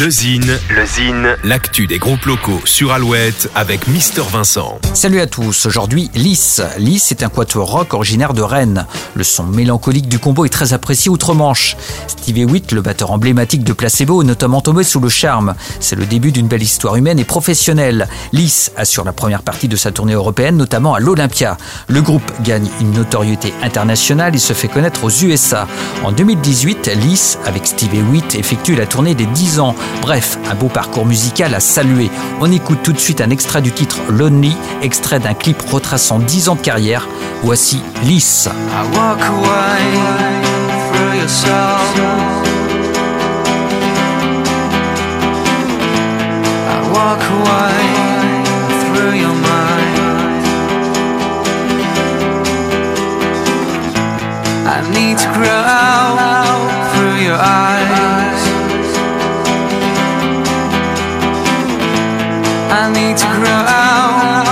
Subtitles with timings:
[0.00, 4.78] Le Zine, le Zine, l'actu des groupes locaux sur Alouette avec Mister Vincent.
[4.94, 6.62] Salut à tous, aujourd'hui Lys.
[6.78, 8.86] Lys est un quatuor rock originaire de Rennes.
[9.14, 11.76] Le son mélancolique du combo est très apprécié outre-Manche.
[12.06, 15.54] Stevie Witt, le batteur emblématique de Placebo, est notamment tombé sous le charme.
[15.78, 18.08] C'est le début d'une belle histoire humaine et professionnelle.
[18.32, 21.58] Lys assure la première partie de sa tournée européenne, notamment à l'Olympia.
[21.88, 25.68] Le groupe gagne une notoriété internationale et se fait connaître aux USA.
[26.02, 30.68] En 2018, Lys, avec Stevie Witt, effectue la tournée des 10 ans Bref, un beau
[30.68, 32.10] parcours musical à saluer.
[32.40, 36.48] On écoute tout de suite un extrait du titre Lonely, extrait d'un clip retraçant 10
[36.48, 37.08] ans de carrière.
[37.42, 38.48] Voici Lys.
[62.74, 64.42] I need to grow.
[64.42, 64.51] through